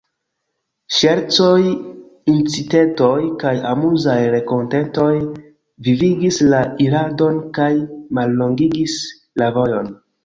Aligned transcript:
Ŝercoj, 0.99 1.73
incitetoj 2.35 3.19
kaj 3.43 3.53
amuzaj 3.73 4.17
rakontetoj 4.37 5.11
vivigis 5.89 6.41
la 6.55 6.63
iradon 6.87 7.39
kaj 7.59 7.71
mallongigis 8.21 9.01
la 9.43 9.53
vojon. 9.61 9.95